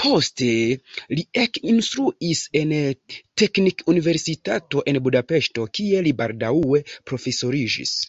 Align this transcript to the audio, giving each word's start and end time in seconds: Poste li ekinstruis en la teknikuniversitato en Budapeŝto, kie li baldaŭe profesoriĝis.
Poste 0.00 0.48
li 1.20 1.24
ekinstruis 1.44 2.42
en 2.62 2.74
la 2.76 2.82
teknikuniversitato 3.44 4.86
en 4.94 5.04
Budapeŝto, 5.08 5.68
kie 5.80 6.08
li 6.10 6.18
baldaŭe 6.22 6.84
profesoriĝis. 7.12 8.00